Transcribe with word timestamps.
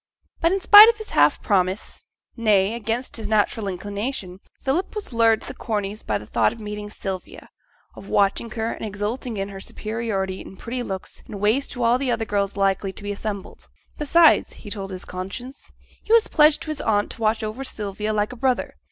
But 0.39 0.51
in 0.51 0.59
spite 0.59 0.89
of 0.89 0.97
his 0.97 1.11
half 1.11 1.43
promise, 1.43 2.07
nay 2.35 2.73
against 2.73 3.17
his 3.17 3.27
natural 3.27 3.67
inclination, 3.67 4.39
Philip 4.63 4.95
was 4.95 5.13
lured 5.13 5.41
to 5.43 5.47
the 5.49 5.53
Corneys' 5.53 6.01
by 6.01 6.17
the 6.17 6.25
thought 6.25 6.51
of 6.51 6.59
meeting 6.59 6.89
Sylvia, 6.89 7.49
of 7.95 8.09
watching 8.09 8.49
her 8.49 8.71
and 8.71 8.83
exulting 8.83 9.37
in 9.37 9.49
her 9.49 9.59
superiority 9.59 10.41
in 10.41 10.57
pretty 10.57 10.81
looks 10.81 11.21
and 11.27 11.39
ways 11.39 11.67
to 11.67 11.83
all 11.83 11.99
the 11.99 12.09
other 12.09 12.25
girls 12.25 12.57
likely 12.57 12.91
to 12.91 13.03
be 13.03 13.11
assembled. 13.11 13.69
Besides 13.99 14.53
(he 14.53 14.71
told 14.71 14.89
his 14.89 15.05
conscience) 15.05 15.71
he 16.01 16.11
was 16.11 16.27
pledged 16.27 16.61
to 16.63 16.69
his 16.71 16.81
aunt 16.81 17.11
to 17.11 17.21
watch 17.21 17.43
over 17.43 17.63
Sylvia 17.63 18.11
like 18.11 18.31
a 18.33 18.35
brother. 18.35 18.77